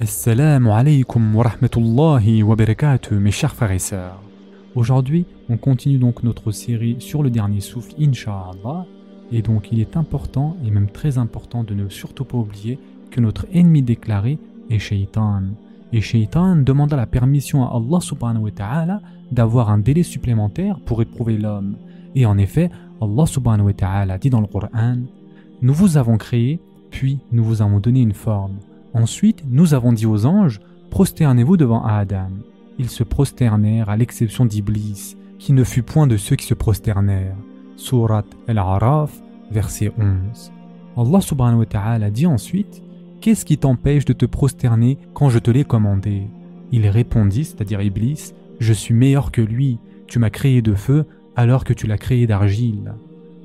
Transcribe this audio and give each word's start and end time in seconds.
Assalamu 0.00 0.70
alaikum 0.70 1.34
wa 1.34 1.42
rahmatullahi 1.42 2.44
wa 2.44 2.54
barakatuh, 2.54 3.18
mes 3.18 3.32
chers 3.32 3.52
frères 3.52 3.72
et 3.72 3.80
sœurs. 3.80 4.22
Aujourd'hui, 4.76 5.26
on 5.48 5.56
continue 5.56 5.98
donc 5.98 6.22
notre 6.22 6.52
série 6.52 6.98
sur 7.00 7.24
le 7.24 7.30
dernier 7.30 7.60
souffle, 7.60 7.94
Inch'Allah. 7.98 8.86
Et 9.32 9.42
donc, 9.42 9.72
il 9.72 9.80
est 9.80 9.96
important 9.96 10.56
et 10.64 10.70
même 10.70 10.88
très 10.88 11.18
important 11.18 11.64
de 11.64 11.74
ne 11.74 11.88
surtout 11.88 12.24
pas 12.24 12.38
oublier 12.38 12.78
que 13.10 13.20
notre 13.20 13.46
ennemi 13.52 13.82
déclaré 13.82 14.38
est 14.70 14.78
Shaitan. 14.78 15.42
Et 15.92 16.00
Shaitan 16.00 16.54
demanda 16.54 16.96
la 16.96 17.06
permission 17.06 17.64
à 17.64 17.74
Allah 17.74 17.98
subhanahu 18.00 18.44
wa 18.44 18.50
ta'ala 18.52 19.00
d'avoir 19.32 19.68
un 19.68 19.78
délai 19.78 20.04
supplémentaire 20.04 20.78
pour 20.78 21.02
éprouver 21.02 21.38
l'homme. 21.38 21.74
Et 22.14 22.24
en 22.24 22.38
effet, 22.38 22.70
Allah 23.02 23.26
subhanahu 23.26 23.66
wa 23.66 23.72
ta'ala 23.72 24.16
dit 24.18 24.30
dans 24.30 24.40
le 24.40 24.46
Coran 24.46 24.98
Nous 25.60 25.74
vous 25.74 25.96
avons 25.96 26.18
créé, 26.18 26.60
puis 26.92 27.18
nous 27.32 27.42
vous 27.42 27.62
avons 27.62 27.80
donné 27.80 28.00
une 28.00 28.14
forme. 28.14 28.58
Ensuite, 28.98 29.44
nous 29.48 29.74
avons 29.74 29.92
dit 29.92 30.06
aux 30.06 30.26
anges 30.26 30.60
Prosternez-vous 30.90 31.56
devant 31.56 31.84
Adam. 31.84 32.30
Ils 32.78 32.90
se 32.90 33.04
prosternèrent 33.04 33.90
à 33.90 33.96
l'exception 33.96 34.44
d'Iblis, 34.44 35.16
qui 35.38 35.52
ne 35.52 35.64
fut 35.64 35.82
point 35.82 36.06
de 36.06 36.16
ceux 36.16 36.36
qui 36.36 36.46
se 36.46 36.54
prosternèrent. 36.54 37.36
Surat 37.76 38.24
Al-Araf, 38.48 39.12
verset 39.50 39.92
11. 39.98 40.52
Allah 40.96 41.20
subhanahu 41.20 41.60
wa 41.60 41.66
ta'ala 41.66 42.10
dit 42.10 42.26
ensuite 42.26 42.82
Qu'est-ce 43.20 43.44
qui 43.44 43.58
t'empêche 43.58 44.04
de 44.04 44.12
te 44.12 44.26
prosterner 44.26 44.98
quand 45.14 45.28
je 45.28 45.38
te 45.38 45.50
l'ai 45.50 45.64
commandé? 45.64 46.28
Il 46.72 46.86
répondit, 46.88 47.44
c'est-à-dire 47.44 47.82
Iblis 47.82 48.32
Je 48.58 48.72
suis 48.72 48.94
meilleur 48.94 49.30
que 49.30 49.40
lui, 49.40 49.78
tu 50.06 50.18
m'as 50.18 50.30
créé 50.30 50.62
de 50.62 50.74
feu 50.74 51.04
alors 51.36 51.64
que 51.64 51.72
tu 51.72 51.86
l'as 51.86 51.98
créé 51.98 52.26
d'argile. 52.26 52.94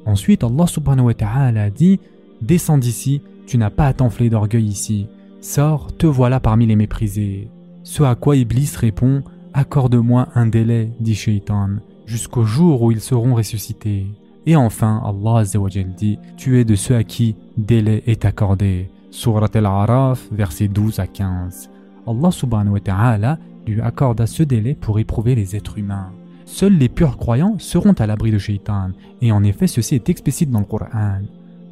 Ensuite, 0.05 0.43
Allah 0.43 0.67
subhanahu 0.67 1.07
wa 1.07 1.13
ta'ala 1.13 1.69
dit 1.69 1.99
Descends 2.41 2.77
d'ici, 2.77 3.21
tu 3.45 3.57
n'as 3.57 3.69
pas 3.69 3.85
à 3.85 3.93
t'enfler 3.93 4.29
d'orgueil 4.29 4.65
ici. 4.65 5.07
Sors, 5.43 5.93
te 5.97 6.07
voilà 6.07 6.39
parmi 6.39 6.65
les 6.65 6.77
méprisés. 6.77 7.49
Ce 7.83 8.01
à 8.01 8.15
quoi 8.15 8.37
Iblis 8.37 8.71
répond 8.77 9.23
Accorde-moi 9.53 10.29
un 10.35 10.45
délai, 10.45 10.93
dit 11.01 11.15
Shaitan, 11.15 11.67
jusqu'au 12.05 12.45
jour 12.45 12.81
où 12.81 12.91
ils 12.93 13.01
seront 13.01 13.35
ressuscités. 13.35 14.07
Et 14.45 14.55
enfin, 14.55 15.03
Allah 15.03 15.43
dit 15.97 16.17
Tu 16.37 16.61
es 16.61 16.63
de 16.63 16.75
ceux 16.75 16.95
à 16.95 17.03
qui 17.03 17.35
délai 17.57 18.03
est 18.07 18.23
accordé. 18.23 18.89
Surat 19.11 19.49
al-Araf, 19.53 20.29
versets 20.31 20.69
12 20.69 20.99
à 20.99 21.07
15. 21.07 21.69
Allah 22.07 22.31
subhanahu 22.31 22.75
wa 22.75 22.79
ta'ala 22.79 23.37
lui 23.67 23.81
accorda 23.81 24.27
ce 24.27 24.43
délai 24.43 24.75
pour 24.75 24.97
éprouver 24.97 25.35
les 25.35 25.57
êtres 25.57 25.77
humains. 25.77 26.13
Seuls 26.45 26.77
les 26.77 26.87
purs 26.87 27.17
croyants 27.17 27.55
seront 27.59 27.91
à 27.91 28.07
l'abri 28.07 28.31
de 28.31 28.37
Shaitan, 28.37 28.91
et 29.21 29.33
en 29.33 29.43
effet 29.43 29.67
ceci 29.67 29.95
est 29.95 30.07
explicite 30.07 30.51
dans 30.51 30.59
le 30.61 30.65
Coran. 30.65 31.19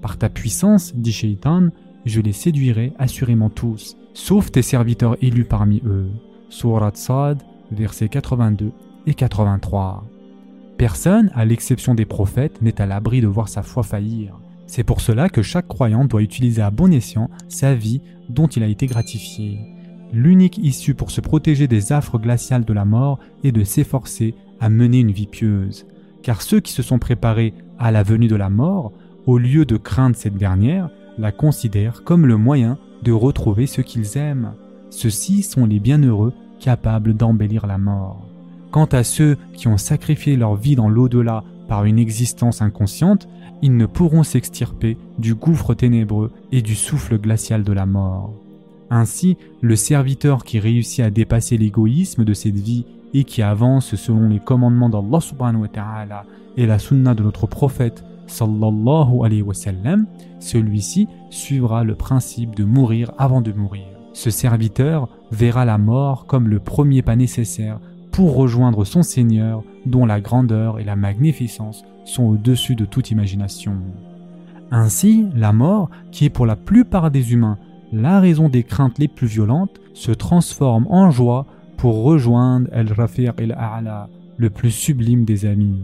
Par 0.01 0.17
ta 0.17 0.27
puissance, 0.27 0.93
dit 0.93 1.13
Shaitan, 1.13 1.69
je 2.05 2.21
les 2.21 2.33
séduirai 2.33 2.93
assurément 2.97 3.49
tous, 3.49 3.97
sauf 4.13 4.51
tes 4.51 4.61
serviteurs 4.61 5.17
élus 5.21 5.45
parmi 5.45 5.81
eux. 5.85 6.09
Surat 6.49 6.91
Sad, 6.95 7.41
versets 7.71 8.09
82 8.09 8.71
et 9.07 9.13
83. 9.13 10.03
Personne, 10.77 11.31
à 11.35 11.45
l'exception 11.45 11.93
des 11.93 12.05
prophètes, 12.05 12.61
n'est 12.61 12.81
à 12.81 12.85
l'abri 12.85 13.21
de 13.21 13.27
voir 13.27 13.49
sa 13.49 13.61
foi 13.61 13.83
faillir. 13.83 14.39
C'est 14.67 14.83
pour 14.83 15.01
cela 15.01 15.29
que 15.29 15.41
chaque 15.41 15.67
croyant 15.67 16.05
doit 16.05 16.21
utiliser 16.21 16.61
à 16.61 16.71
bon 16.71 16.91
escient 16.91 17.29
sa 17.49 17.75
vie 17.75 18.01
dont 18.29 18.47
il 18.47 18.63
a 18.63 18.67
été 18.67 18.87
gratifié. 18.87 19.59
L'unique 20.13 20.57
issue 20.57 20.93
pour 20.93 21.11
se 21.11 21.21
protéger 21.21 21.67
des 21.67 21.93
affres 21.93 22.19
glaciales 22.19 22.65
de 22.65 22.73
la 22.73 22.85
mort 22.85 23.19
est 23.43 23.51
de 23.51 23.63
s'efforcer 23.63 24.33
à 24.59 24.69
mener 24.69 24.99
une 24.99 25.11
vie 25.11 25.27
pieuse. 25.27 25.85
Car 26.23 26.41
ceux 26.41 26.59
qui 26.59 26.73
se 26.73 26.83
sont 26.83 26.99
préparés 26.99 27.53
à 27.79 27.91
la 27.91 28.03
venue 28.03 28.27
de 28.27 28.35
la 28.35 28.49
mort, 28.49 28.91
au 29.25 29.37
lieu 29.37 29.65
de 29.65 29.77
craindre 29.77 30.15
cette 30.15 30.37
dernière, 30.37 30.89
la 31.17 31.31
considèrent 31.31 32.03
comme 32.03 32.25
le 32.25 32.37
moyen 32.37 32.77
de 33.03 33.11
retrouver 33.11 33.67
ce 33.67 33.81
qu'ils 33.81 34.17
aiment. 34.17 34.53
Ceux-ci 34.89 35.43
sont 35.43 35.65
les 35.65 35.79
bienheureux 35.79 36.33
capables 36.59 37.15
d'embellir 37.15 37.65
la 37.67 37.77
mort. 37.77 38.27
Quant 38.71 38.85
à 38.85 39.03
ceux 39.03 39.37
qui 39.53 39.67
ont 39.67 39.77
sacrifié 39.77 40.37
leur 40.37 40.55
vie 40.55 40.75
dans 40.75 40.89
l'au-delà 40.89 41.43
par 41.67 41.85
une 41.85 41.99
existence 41.99 42.61
inconsciente, 42.61 43.27
ils 43.61 43.75
ne 43.75 43.85
pourront 43.85 44.23
s'extirper 44.23 44.97
du 45.19 45.35
gouffre 45.35 45.73
ténébreux 45.73 46.31
et 46.51 46.61
du 46.61 46.75
souffle 46.75 47.17
glacial 47.17 47.63
de 47.63 47.73
la 47.73 47.85
mort. 47.85 48.33
Ainsi, 48.89 49.37
le 49.61 49.75
serviteur 49.75 50.43
qui 50.43 50.59
réussit 50.59 50.99
à 50.99 51.09
dépasser 51.09 51.57
l'égoïsme 51.57 52.25
de 52.25 52.33
cette 52.33 52.57
vie 52.57 52.85
et 53.13 53.23
qui 53.23 53.41
avance 53.41 53.95
selon 53.95 54.29
les 54.29 54.39
commandements 54.39 54.89
d'Allah 54.89 55.21
subhanahu 55.21 55.61
wa 55.61 55.67
ta'ala 55.67 56.25
et 56.57 56.65
la 56.65 56.79
sunna 56.79 57.13
de 57.13 57.23
notre 57.23 57.47
prophète 57.47 58.03
sallallahu 58.31 59.23
alayhi 59.23 59.41
wa 59.41 59.53
sallam, 59.53 60.05
celui-ci 60.39 61.07
suivra 61.29 61.83
le 61.83 61.95
principe 61.95 62.55
de 62.55 62.63
mourir 62.63 63.11
avant 63.17 63.41
de 63.41 63.51
mourir. 63.51 63.85
Ce 64.13 64.29
serviteur 64.29 65.09
verra 65.31 65.65
la 65.65 65.77
mort 65.77 66.25
comme 66.25 66.47
le 66.47 66.59
premier 66.59 67.01
pas 67.01 67.15
nécessaire 67.15 67.79
pour 68.11 68.35
rejoindre 68.35 68.83
son 68.83 69.03
Seigneur 69.03 69.63
dont 69.85 70.05
la 70.05 70.19
grandeur 70.19 70.79
et 70.79 70.83
la 70.83 70.95
magnificence 70.95 71.83
sont 72.05 72.23
au-dessus 72.23 72.75
de 72.75 72.85
toute 72.85 73.11
imagination. 73.11 73.77
Ainsi, 74.71 75.25
la 75.35 75.53
mort, 75.53 75.89
qui 76.11 76.25
est 76.25 76.29
pour 76.29 76.45
la 76.45 76.55
plupart 76.55 77.11
des 77.11 77.33
humains 77.33 77.57
la 77.93 78.19
raison 78.19 78.47
des 78.47 78.63
craintes 78.63 78.99
les 78.99 79.07
plus 79.07 79.27
violentes, 79.27 79.81
se 79.93 80.11
transforme 80.11 80.87
en 80.89 81.11
joie 81.11 81.45
pour 81.77 82.03
rejoindre 82.03 82.67
El-Rafiq 82.71 83.33
el-A'la, 83.37 84.07
le 84.37 84.49
plus 84.49 84.71
sublime 84.71 85.25
des 85.25 85.45
amis. 85.45 85.81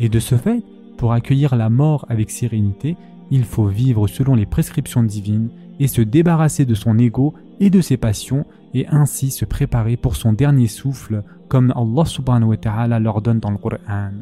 Et 0.00 0.08
de 0.08 0.18
ce 0.18 0.34
fait, 0.34 0.62
pour 0.96 1.12
accueillir 1.12 1.56
la 1.56 1.70
mort 1.70 2.06
avec 2.08 2.30
sérénité, 2.30 2.96
il 3.30 3.44
faut 3.44 3.66
vivre 3.66 4.06
selon 4.06 4.34
les 4.34 4.46
prescriptions 4.46 5.02
divines 5.02 5.50
et 5.78 5.88
se 5.88 6.00
débarrasser 6.00 6.64
de 6.64 6.74
son 6.74 6.98
ego 6.98 7.34
et 7.60 7.70
de 7.70 7.80
ses 7.80 7.96
passions 7.96 8.46
et 8.74 8.86
ainsi 8.88 9.30
se 9.30 9.44
préparer 9.44 9.96
pour 9.96 10.16
son 10.16 10.32
dernier 10.32 10.68
souffle 10.68 11.22
comme 11.48 11.72
Allah 11.76 12.04
subhanahu 12.04 12.50
wa 12.50 12.56
ta'ala 12.56 12.98
l'ordonne 13.00 13.40
dans 13.40 13.50
le 13.50 13.58
Coran. 13.58 14.12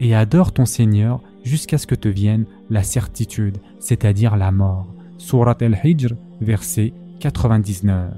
Et 0.00 0.14
adore 0.14 0.52
ton 0.52 0.64
Seigneur 0.64 1.20
jusqu'à 1.44 1.78
ce 1.78 1.86
que 1.86 1.94
te 1.94 2.08
vienne 2.08 2.44
la 2.70 2.82
certitude, 2.82 3.58
c'est-à-dire 3.78 4.36
la 4.36 4.50
mort. 4.50 4.86
Surat 5.18 5.56
al-Hijr, 5.60 6.14
verset 6.40 6.92
99. 7.20 8.12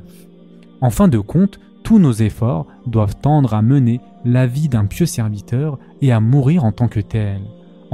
En 0.80 0.90
fin 0.90 1.08
de 1.08 1.18
compte, 1.18 1.60
tous 1.82 1.98
nos 1.98 2.12
efforts 2.12 2.66
doivent 2.86 3.16
tendre 3.16 3.54
à 3.54 3.62
mener 3.62 4.00
la 4.24 4.46
vie 4.46 4.68
d'un 4.68 4.86
pieux 4.86 5.06
serviteur 5.06 5.78
et 6.00 6.12
à 6.12 6.20
mourir 6.20 6.64
en 6.64 6.72
tant 6.72 6.88
que 6.88 7.00
tel. 7.00 7.42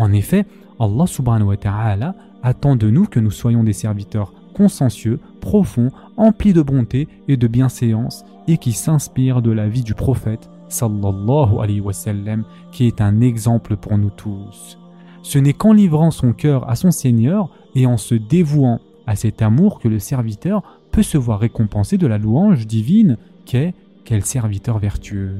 En 0.00 0.12
effet, 0.12 0.46
Allah 0.80 1.06
subhanahu 1.06 1.48
wa 1.48 1.58
ta'ala 1.58 2.14
attend 2.42 2.74
de 2.74 2.88
nous 2.88 3.04
que 3.04 3.20
nous 3.20 3.30
soyons 3.30 3.62
des 3.62 3.74
serviteurs 3.74 4.32
consciencieux, 4.54 5.20
profonds, 5.42 5.90
emplis 6.16 6.54
de 6.54 6.62
bonté 6.62 7.06
et 7.28 7.36
de 7.36 7.46
bienséance 7.46 8.24
et 8.48 8.56
qui 8.56 8.72
s'inspirent 8.72 9.42
de 9.42 9.50
la 9.50 9.68
vie 9.68 9.82
du 9.82 9.94
prophète 9.94 10.48
sallallahu 10.70 11.58
alayhi 11.60 11.82
wa 11.82 11.92
sallam, 11.92 12.44
qui 12.72 12.86
est 12.86 13.02
un 13.02 13.20
exemple 13.20 13.76
pour 13.76 13.98
nous 13.98 14.08
tous. 14.08 14.78
Ce 15.22 15.38
n'est 15.38 15.52
qu'en 15.52 15.74
livrant 15.74 16.10
son 16.10 16.32
cœur 16.32 16.66
à 16.70 16.76
son 16.76 16.92
Seigneur 16.92 17.50
et 17.74 17.84
en 17.84 17.98
se 17.98 18.14
dévouant 18.14 18.80
à 19.06 19.16
cet 19.16 19.42
amour 19.42 19.80
que 19.80 19.88
le 19.88 19.98
serviteur 19.98 20.62
peut 20.92 21.02
se 21.02 21.18
voir 21.18 21.40
récompensé 21.40 21.98
de 21.98 22.06
la 22.06 22.16
louange 22.16 22.66
divine 22.66 23.18
qu'est 23.44 23.74
quel 24.06 24.24
serviteur 24.24 24.78
vertueux. 24.78 25.36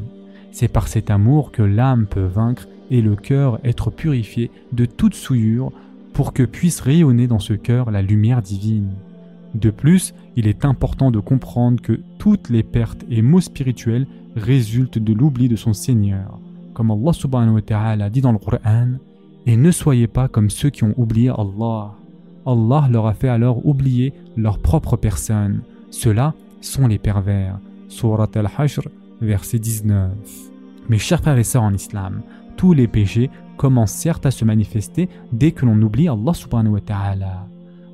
C'est 0.53 0.69
par 0.69 0.87
cet 0.87 1.11
amour 1.11 1.51
que 1.51 1.63
l'âme 1.63 2.07
peut 2.07 2.27
vaincre 2.27 2.69
et 2.91 3.01
le 3.01 3.17
cœur 3.17 3.61
être 3.65 3.91
purifié 3.91 4.51
de 4.73 4.85
toute 4.85 5.15
souillure 5.15 5.73
pour 6.13 6.33
que 6.33 6.43
puisse 6.43 6.81
rayonner 6.81 7.27
dans 7.27 7.39
ce 7.39 7.53
cœur 7.53 7.91
la 7.91 8.03
lumière 8.03 8.43
divine. 8.43 8.91
De 9.55 9.71
plus, 9.71 10.15
il 10.37 10.47
est 10.47 10.65
important 10.65 11.11
de 11.11 11.19
comprendre 11.19 11.81
que 11.81 12.01
toutes 12.19 12.51
les 12.51 12.63
pertes 12.63 13.05
et 13.11 13.23
maux 13.23 13.41
spirituels 13.41 14.07
résultent 14.37 14.99
de 14.99 15.13
l'oubli 15.13 15.49
de 15.49 15.57
son 15.57 15.73
Seigneur. 15.73 16.39
Comme 16.75 16.91
Allah 16.91 17.13
subhanahu 17.13 17.55
wa 17.55 17.63
ta'ala 17.63 18.11
dit 18.11 18.21
dans 18.21 18.33
le 18.33 18.39
Coran, 18.39 18.89
et 19.47 19.57
ne 19.57 19.71
soyez 19.71 20.07
pas 20.07 20.29
comme 20.29 20.51
ceux 20.51 20.71
qui 20.71 20.85
ont 20.85 20.95
oublié 20.97 21.31
Allah. 21.31 21.95
Allah 22.47 22.89
leur 22.91 23.07
a 23.07 23.15
fait 23.15 23.29
alors 23.29 23.67
oublier 23.67 24.13
leur 24.37 24.59
propre 24.59 24.97
personne. 24.97 25.63
Ceux-là 25.91 26.35
sont 26.61 26.87
les 26.87 26.99
pervers. 26.99 27.59
Surat 27.89 28.29
al-Hashr, 28.35 28.83
verset 29.21 29.59
19. 29.59 30.11
Mes 30.89 30.99
chers 30.99 31.21
frères 31.21 31.39
et 31.39 31.45
sœurs 31.45 31.63
en 31.63 31.75
islam, 31.75 32.23
tous 32.61 32.75
les 32.75 32.89
péchés 32.89 33.31
commencent 33.57 33.91
certes 33.91 34.27
à 34.27 34.31
se 34.31 34.45
manifester 34.45 35.09
dès 35.33 35.53
que 35.53 35.65
l'on 35.65 35.81
oublie 35.81 36.09
Allah 36.09 36.35
subhanahu 36.35 36.75
wa 36.75 36.81
ta'ala. 36.83 37.47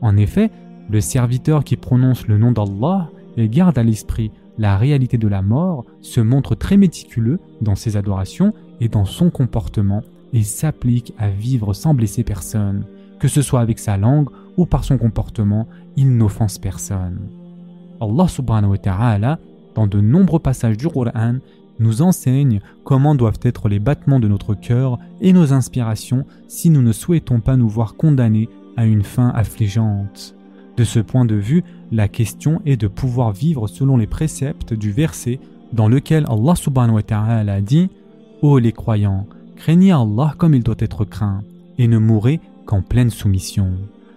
En 0.02 0.16
effet, 0.16 0.50
le 0.90 1.00
serviteur 1.00 1.62
qui 1.62 1.76
prononce 1.76 2.26
le 2.26 2.36
nom 2.36 2.50
d'Allah 2.50 3.08
et 3.36 3.48
garde 3.48 3.78
à 3.78 3.84
l'esprit 3.84 4.32
la 4.58 4.76
réalité 4.76 5.18
de 5.18 5.28
la 5.28 5.40
mort 5.40 5.84
se 6.00 6.20
montre 6.20 6.56
très 6.56 6.76
méticuleux 6.76 7.38
dans 7.60 7.76
ses 7.76 7.96
adorations 7.96 8.54
et 8.80 8.88
dans 8.88 9.04
son 9.04 9.30
comportement 9.30 10.02
et 10.32 10.42
s'applique 10.42 11.14
à 11.16 11.28
vivre 11.28 11.72
sans 11.72 11.94
blesser 11.94 12.24
personne, 12.24 12.86
que 13.20 13.28
ce 13.28 13.42
soit 13.42 13.60
avec 13.60 13.78
sa 13.78 13.96
langue 13.96 14.30
ou 14.56 14.66
par 14.66 14.82
son 14.82 14.98
comportement, 14.98 15.68
il 15.96 16.16
n'offense 16.16 16.58
personne. 16.58 17.20
Allah 18.00 18.26
subhanahu 18.26 18.72
wa 18.72 18.78
ta'ala, 18.78 19.38
dans 19.76 19.86
de 19.86 20.00
nombreux 20.00 20.40
passages 20.40 20.76
du 20.76 20.88
Qur'an, 20.88 21.36
nous 21.78 22.02
enseigne 22.02 22.60
comment 22.84 23.14
doivent 23.14 23.40
être 23.42 23.68
les 23.68 23.78
battements 23.78 24.20
de 24.20 24.28
notre 24.28 24.54
cœur 24.54 24.98
et 25.20 25.32
nos 25.32 25.52
inspirations 25.52 26.24
si 26.48 26.70
nous 26.70 26.82
ne 26.82 26.92
souhaitons 26.92 27.40
pas 27.40 27.56
nous 27.56 27.68
voir 27.68 27.96
condamnés 27.96 28.48
à 28.76 28.86
une 28.86 29.02
fin 29.02 29.28
affligeante. 29.30 30.34
De 30.76 30.84
ce 30.84 30.98
point 31.00 31.24
de 31.24 31.34
vue, 31.34 31.64
la 31.90 32.08
question 32.08 32.60
est 32.66 32.76
de 32.76 32.88
pouvoir 32.88 33.32
vivre 33.32 33.66
selon 33.66 33.96
les 33.96 34.06
préceptes 34.06 34.74
du 34.74 34.92
verset 34.92 35.40
dans 35.72 35.88
lequel 35.88 36.26
Allah 36.28 36.54
subhanahu 36.54 36.96
wa 36.96 37.02
ta'ala 37.02 37.54
a 37.54 37.60
dit 37.60 37.88
Ô 38.42 38.58
les 38.58 38.72
croyants, 38.72 39.26
craignez 39.56 39.92
Allah 39.92 40.34
comme 40.36 40.54
il 40.54 40.62
doit 40.62 40.76
être 40.78 41.04
craint 41.04 41.42
et 41.78 41.88
ne 41.88 41.98
mourrez 41.98 42.40
qu'en 42.66 42.82
pleine 42.82 43.10
soumission. 43.10 43.72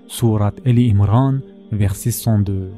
Surat 0.08 0.54
El 0.66 0.80
Imran, 0.80 1.36
verset 1.72 2.12
102. 2.12 2.72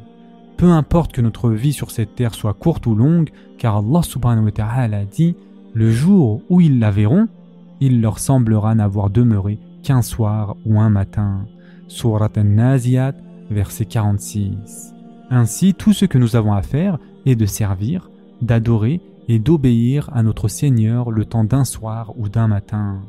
Peu 0.57 0.69
importe 0.69 1.12
que 1.12 1.21
notre 1.21 1.50
vie 1.50 1.74
sur 1.74 1.92
cette 1.92 2.15
terre 2.15 2.33
soit 2.33 2.53
courte 2.53 2.86
ou 2.86 2.95
longue, 2.95 3.30
car 3.57 3.77
Allah 3.77 4.03
subhanahu 4.03 4.45
wa 4.45 4.51
ta'ala 4.51 5.00
a 5.00 5.06
dit 5.06 5.36
Le 5.74 5.92
jour 5.92 6.42
où 6.50 6.62
ils 6.62 6.80
la 6.80 6.92
verront, 6.92 7.27
il 7.80 8.01
leur 8.01 8.19
semblera 8.19 8.75
n'avoir 8.75 9.09
demeuré 9.09 9.59
qu'un 9.83 10.01
soir 10.01 10.56
ou 10.65 10.80
un 10.80 10.89
matin. 10.89 11.45
Surat 11.88 12.30
An-Naziyat, 12.38 13.15
verset 13.50 13.86
46. 13.86 14.94
Ainsi, 15.30 15.74
tout 15.74 15.94
ce 15.94 16.06
que 16.06 16.18
nous 16.18 16.36
avons 16.36 16.53
à 16.53 16.62
faire 16.62 17.00
est 17.25 17.36
de 17.36 17.45
servir, 17.45 18.09
d'adorer 18.42 19.01
et 19.27 19.39
d'obéir 19.39 20.09
à 20.13 20.24
notre 20.24 20.48
Seigneur 20.48 21.12
le 21.12 21.25
temps 21.25 21.44
d'un 21.44 21.65
soir 21.65 22.13
ou 22.18 22.30
d'un 22.30 22.48
matin. 22.48 23.01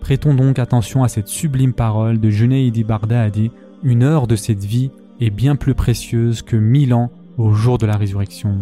Prêtons 0.00 0.34
donc 0.34 0.58
attention 0.58 1.02
à 1.02 1.08
cette 1.08 1.28
sublime 1.28 1.72
parole 1.72 2.20
de 2.20 2.28
Junaidi 2.28 2.84
Bardadi, 2.84 3.50
une 3.82 4.02
heure 4.02 4.26
de 4.26 4.36
cette 4.36 4.64
vie 4.64 4.90
est 5.20 5.30
bien 5.30 5.56
plus 5.56 5.74
précieuse 5.74 6.42
que 6.42 6.56
mille 6.56 6.94
ans 6.94 7.10
au 7.38 7.52
jour 7.52 7.78
de 7.78 7.86
la 7.86 7.96
résurrection. 7.96 8.58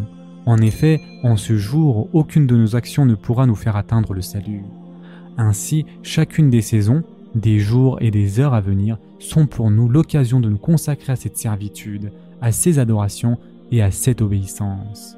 En 0.46 0.58
effet, 0.58 1.00
en 1.22 1.36
ce 1.36 1.56
jour, 1.56 2.08
aucune 2.12 2.46
de 2.46 2.56
nos 2.56 2.74
actions 2.74 3.06
ne 3.06 3.14
pourra 3.14 3.46
nous 3.46 3.54
faire 3.54 3.76
atteindre 3.76 4.12
le 4.12 4.22
salut. 4.22 4.62
Ainsi, 5.38 5.86
chacune 6.02 6.50
des 6.50 6.62
saisons, 6.62 7.04
des 7.34 7.58
jours 7.58 7.98
et 8.00 8.10
des 8.10 8.40
heures 8.40 8.54
à 8.54 8.60
venir 8.60 8.98
sont 9.18 9.46
pour 9.46 9.70
nous 9.70 9.88
l'occasion 9.88 10.40
de 10.40 10.50
nous 10.50 10.58
consacrer 10.58 11.12
à 11.12 11.16
cette 11.16 11.38
servitude, 11.38 12.12
à 12.40 12.52
ces 12.52 12.78
adorations 12.78 13.38
et 13.70 13.82
à 13.82 13.90
cette 13.90 14.20
obéissance. 14.20 15.16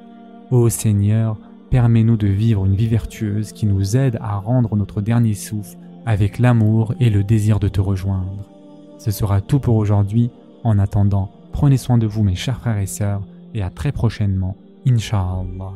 Ô 0.51 0.69
Seigneur, 0.69 1.39
permets-nous 1.71 2.17
de 2.17 2.29
vivre 2.29 2.67
une 2.67 2.77
vie 2.77 2.87
vertueuse 2.87 3.53
qui 3.53 3.67
nous 3.67 3.97
aide 3.97 4.19
à 4.21 4.37
rendre 4.37 4.77
notre 4.77 5.01
dernier 5.01 5.35
souffle 5.35 5.77
avec 6.07 6.39
l'amour 6.39 6.95
et 7.01 7.11
le 7.11 7.25
désir 7.25 7.59
de 7.59 7.69
te 7.69 7.81
rejoindre. 7.81 8.49
Ce 8.99 9.11
sera 9.11 9.41
tout 9.41 9.59
pour 9.59 9.77
aujourd'hui. 9.77 10.31
En 10.65 10.79
attendant, 10.79 11.31
prenez 11.53 11.77
soin 11.77 11.99
de 11.99 12.07
vous 12.07 12.23
mes 12.23 12.35
chers 12.35 12.59
frères 12.59 12.79
et 12.79 12.87
sœurs 12.87 13.23
et 13.53 13.63
à 13.63 13.71
très 13.71 13.93
prochainement, 13.93 14.57
Inch'Allah. 14.87 15.75